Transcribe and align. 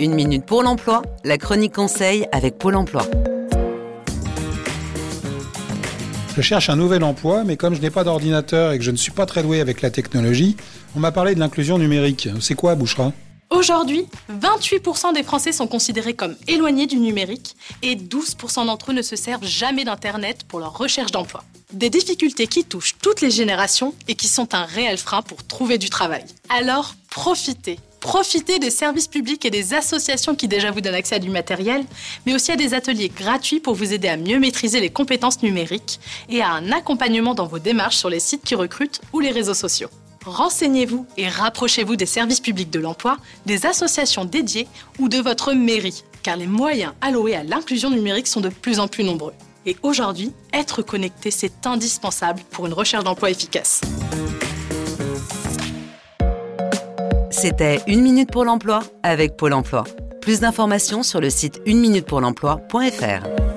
Une 0.00 0.14
minute 0.14 0.46
pour 0.46 0.62
l'emploi, 0.62 1.02
la 1.24 1.38
chronique 1.38 1.74
conseil 1.74 2.24
avec 2.30 2.56
Pôle 2.56 2.76
emploi. 2.76 3.04
Je 6.36 6.40
cherche 6.40 6.70
un 6.70 6.76
nouvel 6.76 7.02
emploi, 7.02 7.42
mais 7.42 7.56
comme 7.56 7.74
je 7.74 7.80
n'ai 7.80 7.90
pas 7.90 8.04
d'ordinateur 8.04 8.70
et 8.70 8.78
que 8.78 8.84
je 8.84 8.92
ne 8.92 8.96
suis 8.96 9.10
pas 9.10 9.26
très 9.26 9.42
doué 9.42 9.60
avec 9.60 9.82
la 9.82 9.90
technologie, 9.90 10.56
on 10.94 11.00
m'a 11.00 11.10
parlé 11.10 11.34
de 11.34 11.40
l'inclusion 11.40 11.78
numérique. 11.78 12.28
C'est 12.40 12.54
quoi, 12.54 12.76
Bouchera 12.76 13.12
Aujourd'hui, 13.50 14.06
28% 14.40 15.14
des 15.14 15.24
Français 15.24 15.50
sont 15.50 15.66
considérés 15.66 16.14
comme 16.14 16.36
éloignés 16.46 16.86
du 16.86 17.00
numérique 17.00 17.56
et 17.82 17.96
12% 17.96 18.66
d'entre 18.66 18.92
eux 18.92 18.94
ne 18.94 19.02
se 19.02 19.16
servent 19.16 19.44
jamais 19.44 19.84
d'Internet 19.84 20.44
pour 20.46 20.60
leur 20.60 20.78
recherche 20.78 21.10
d'emploi. 21.10 21.42
Des 21.72 21.90
difficultés 21.90 22.46
qui 22.46 22.62
touchent 22.62 22.94
toutes 23.02 23.20
les 23.20 23.32
générations 23.32 23.94
et 24.06 24.14
qui 24.14 24.28
sont 24.28 24.54
un 24.54 24.64
réel 24.64 24.96
frein 24.96 25.22
pour 25.22 25.44
trouver 25.44 25.76
du 25.76 25.90
travail. 25.90 26.24
Alors, 26.50 26.94
profitez 27.10 27.80
Profitez 28.08 28.58
des 28.58 28.70
services 28.70 29.06
publics 29.06 29.44
et 29.44 29.50
des 29.50 29.74
associations 29.74 30.34
qui 30.34 30.48
déjà 30.48 30.70
vous 30.70 30.80
donnent 30.80 30.94
accès 30.94 31.16
à 31.16 31.18
du 31.18 31.28
matériel, 31.28 31.84
mais 32.24 32.34
aussi 32.34 32.50
à 32.50 32.56
des 32.56 32.72
ateliers 32.72 33.10
gratuits 33.10 33.60
pour 33.60 33.74
vous 33.74 33.92
aider 33.92 34.08
à 34.08 34.16
mieux 34.16 34.38
maîtriser 34.38 34.80
les 34.80 34.88
compétences 34.88 35.42
numériques 35.42 36.00
et 36.30 36.40
à 36.40 36.52
un 36.52 36.72
accompagnement 36.72 37.34
dans 37.34 37.46
vos 37.46 37.58
démarches 37.58 37.98
sur 37.98 38.08
les 38.08 38.18
sites 38.18 38.44
qui 38.44 38.54
recrutent 38.54 39.02
ou 39.12 39.20
les 39.20 39.30
réseaux 39.30 39.52
sociaux. 39.52 39.90
Renseignez-vous 40.24 41.04
et 41.18 41.28
rapprochez-vous 41.28 41.96
des 41.96 42.06
services 42.06 42.40
publics 42.40 42.70
de 42.70 42.80
l'emploi, 42.80 43.18
des 43.44 43.66
associations 43.66 44.24
dédiées 44.24 44.68
ou 44.98 45.10
de 45.10 45.18
votre 45.18 45.52
mairie, 45.52 46.02
car 46.22 46.38
les 46.38 46.46
moyens 46.46 46.94
alloués 47.02 47.36
à 47.36 47.42
l'inclusion 47.42 47.90
numérique 47.90 48.26
sont 48.26 48.40
de 48.40 48.48
plus 48.48 48.80
en 48.80 48.88
plus 48.88 49.04
nombreux. 49.04 49.34
Et 49.66 49.76
aujourd'hui, 49.82 50.32
être 50.54 50.80
connecté, 50.80 51.30
c'est 51.30 51.66
indispensable 51.66 52.40
pour 52.52 52.64
une 52.64 52.72
recherche 52.72 53.04
d'emploi 53.04 53.28
efficace. 53.28 53.82
C'était 57.40 57.80
Une 57.86 58.00
Minute 58.02 58.32
pour 58.32 58.44
l'Emploi 58.44 58.80
avec 59.04 59.36
Pôle 59.36 59.52
Emploi. 59.52 59.84
Plus 60.20 60.40
d'informations 60.40 61.04
sur 61.04 61.20
le 61.20 61.30
site 61.30 61.60
uneminutepourlemploi.fr. 61.66 63.47